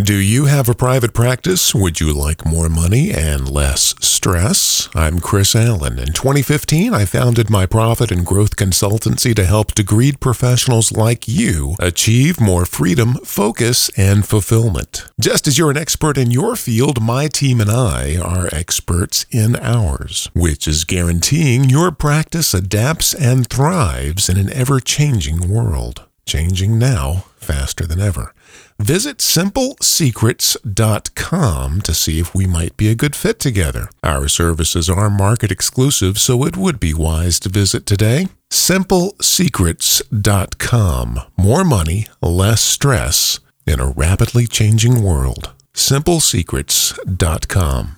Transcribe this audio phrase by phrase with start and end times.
[0.00, 1.74] Do you have a private practice?
[1.74, 4.88] Would you like more money and less stress?
[4.94, 5.98] I'm Chris Allen.
[5.98, 11.76] In 2015, I founded my profit and growth consultancy to help degreed professionals like you
[11.78, 15.10] achieve more freedom, focus, and fulfillment.
[15.20, 19.56] Just as you're an expert in your field, my team and I are experts in
[19.56, 26.08] ours, which is guaranteeing your practice adapts and thrives in an ever changing world.
[26.26, 28.34] Changing now faster than ever.
[28.78, 33.90] Visit simplesecrets.com to see if we might be a good fit together.
[34.02, 38.28] Our services are market exclusive, so it would be wise to visit today.
[38.50, 41.20] Simplesecrets.com.
[41.36, 45.50] More money, less stress in a rapidly changing world.
[45.74, 47.96] Simplesecrets.com.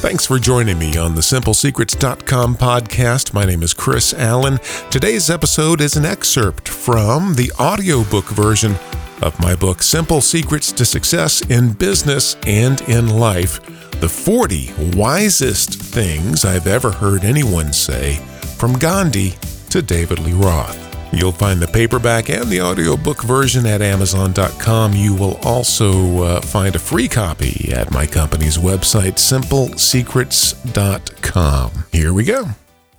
[0.00, 3.32] Thanks for joining me on the SimpleSecrets.com podcast.
[3.32, 4.58] My name is Chris Allen.
[4.90, 8.74] Today's episode is an excerpt from the audiobook version
[9.22, 13.60] of my book, Simple Secrets to Success in Business and in Life
[14.00, 18.16] The 40 Wisest Things I've Ever Heard Anyone Say,
[18.58, 19.34] from Gandhi
[19.70, 20.83] to David Lee Roth.
[21.16, 24.94] You'll find the paperback and the audiobook version at Amazon.com.
[24.94, 31.84] You will also uh, find a free copy at my company's website, simplesecrets.com.
[31.92, 32.48] Here we go.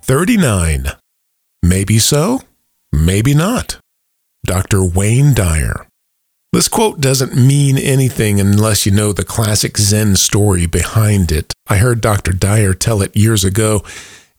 [0.02, 0.86] 39.
[1.62, 2.40] Maybe so,
[2.92, 3.78] maybe not.
[4.44, 4.84] Dr.
[4.84, 5.86] Wayne Dyer.
[6.52, 11.52] This quote doesn't mean anything unless you know the classic Zen story behind it.
[11.66, 12.32] I heard Dr.
[12.32, 13.82] Dyer tell it years ago,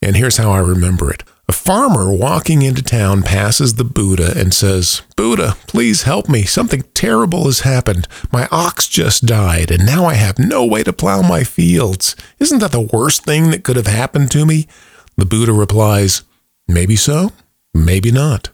[0.02, 1.24] and here's how I remember it.
[1.50, 6.44] A farmer walking into town passes the Buddha and says, Buddha, please help me.
[6.44, 8.08] Something terrible has happened.
[8.34, 12.18] My ox just died, and now I have no way to plow my fields.
[12.38, 14.68] Isn't that the worst thing that could have happened to me?
[15.16, 16.24] The Buddha replies,
[16.68, 17.32] Maybe so,
[17.74, 18.50] maybe not.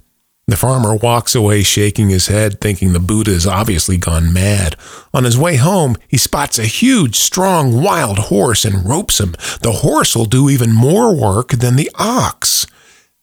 [0.45, 4.75] The farmer walks away shaking his head, thinking the Buddha has obviously gone mad.
[5.13, 9.35] On his way home, he spots a huge, strong, wild horse and ropes him.
[9.61, 12.67] The horse will do even more work than the ox.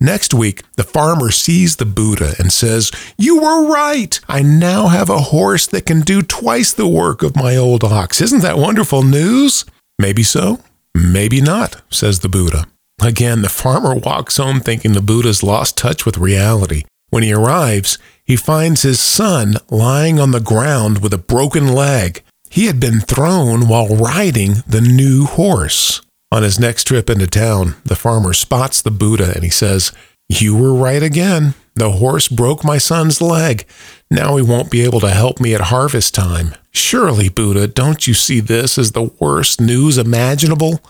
[0.01, 4.19] Next week, the farmer sees the Buddha and says, You were right!
[4.27, 8.23] I now have a horse that can do twice the work of my old ox.
[8.23, 9.67] Isn't that wonderful news?
[9.99, 10.61] Maybe so,
[10.95, 12.67] maybe not, says the Buddha.
[13.03, 16.85] Again, the farmer walks home thinking the Buddha's lost touch with reality.
[17.11, 22.23] When he arrives, he finds his son lying on the ground with a broken leg.
[22.49, 26.01] He had been thrown while riding the new horse.
[26.33, 29.93] On his next trip into town, the farmer spots the Buddha and he says,
[30.29, 31.55] You were right again.
[31.75, 33.67] The horse broke my son's leg.
[34.11, 36.55] Now he won't be able to help me at harvest time.
[36.71, 40.81] Surely, Buddha, don't you see this as the worst news imaginable?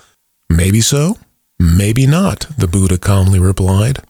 [0.51, 1.17] Maybe so,
[1.59, 4.01] maybe not, the Buddha calmly replied.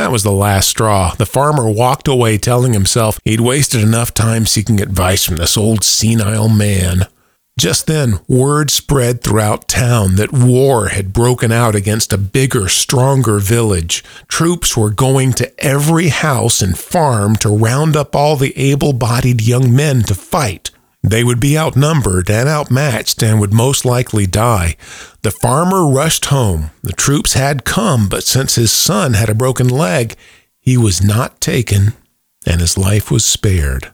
[0.00, 1.14] That was the last straw.
[1.14, 5.84] The farmer walked away telling himself he'd wasted enough time seeking advice from this old
[5.84, 7.06] senile man.
[7.58, 13.40] Just then, word spread throughout town that war had broken out against a bigger, stronger
[13.40, 14.02] village.
[14.26, 19.42] Troops were going to every house and farm to round up all the able bodied
[19.42, 20.70] young men to fight.
[21.02, 24.76] They would be outnumbered and outmatched and would most likely die.
[25.22, 26.70] The farmer rushed home.
[26.82, 30.14] The troops had come, but since his son had a broken leg,
[30.58, 31.94] he was not taken
[32.46, 33.92] and his life was spared.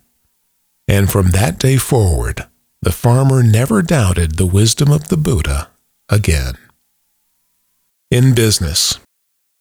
[0.89, 2.47] And from that day forward,
[2.83, 5.71] the farmer never doubted the wisdom of the Buddha
[6.09, 6.55] again.
[8.11, 8.99] In business,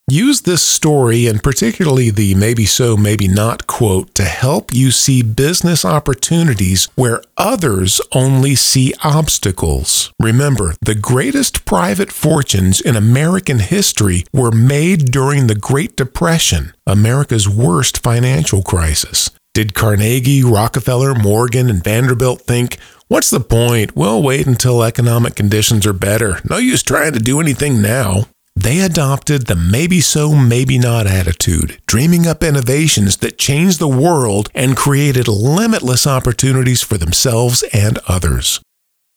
[0.07, 5.23] Use this story and particularly the maybe so, maybe not quote to help you see
[5.23, 10.13] business opportunities where others only see obstacles.
[10.21, 17.49] Remember, the greatest private fortunes in American history were made during the Great Depression, America's
[17.49, 19.31] worst financial crisis.
[19.55, 22.77] Did Carnegie, Rockefeller, Morgan, and Vanderbilt think,
[23.07, 23.95] what's the point?
[23.95, 26.41] We'll wait until economic conditions are better.
[26.47, 28.25] No use trying to do anything now.
[28.55, 34.49] They adopted the maybe so, maybe not attitude, dreaming up innovations that changed the world
[34.55, 38.61] and created limitless opportunities for themselves and others.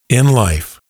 [0.09, 0.81] In life,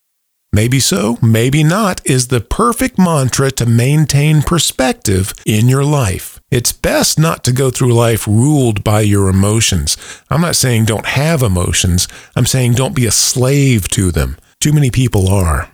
[0.52, 6.40] maybe so, maybe not is the perfect mantra to maintain perspective in your life.
[6.50, 9.98] It's best not to go through life ruled by your emotions.
[10.30, 14.38] I'm not saying don't have emotions, I'm saying don't be a slave to them.
[14.60, 15.70] Too many people are.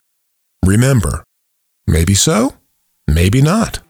[0.65, 1.23] Remember,
[1.87, 2.55] maybe so,
[3.07, 3.81] Maybe not.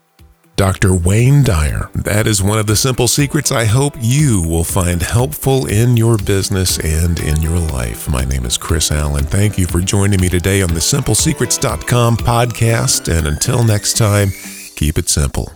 [0.57, 0.95] Dr.
[0.95, 1.91] Wayne Dyer.
[1.95, 6.17] That is one of the simple secrets I hope you will find helpful in your
[6.17, 8.09] business and in your life.
[8.09, 9.25] My name is Chris Allen.
[9.25, 13.13] Thank you for joining me today on the simplesecrets.com podcast.
[13.13, 14.31] And until next time,
[14.77, 15.53] keep it simple.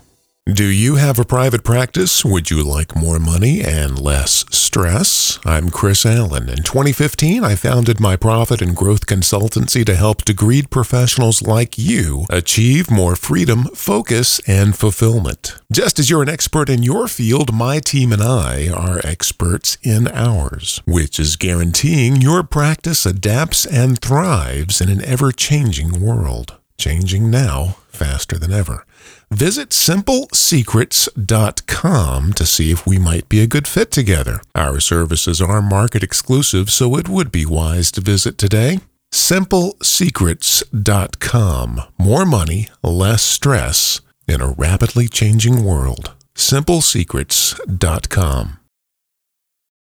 [0.51, 2.25] Do you have a private practice?
[2.25, 5.39] Would you like more money and less stress?
[5.45, 6.49] I'm Chris Allen.
[6.49, 12.25] In 2015, I founded my profit and growth consultancy to help degreed professionals like you
[12.31, 15.59] achieve more freedom, focus, and fulfillment.
[15.71, 20.09] Just as you're an expert in your field, my team and I are experts in
[20.09, 26.58] ours, which is guaranteeing your practice adapts and thrives in an ever changing world.
[26.79, 28.85] Changing now faster than ever.
[29.31, 34.41] Visit simplesecrets.com to see if we might be a good fit together.
[34.55, 38.81] Our services are market exclusive, so it would be wise to visit today.
[39.13, 41.81] Simplesecrets.com.
[41.99, 46.15] More money, less stress in a rapidly changing world.
[46.35, 48.58] Simplesecrets.com.